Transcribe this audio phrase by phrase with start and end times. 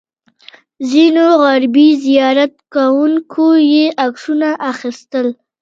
[0.89, 5.27] ځینو غربي زیارت کوونکو یې عکسونه اخیستل.